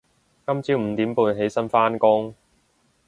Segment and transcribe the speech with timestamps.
[0.47, 2.33] 今朝五點半起身返工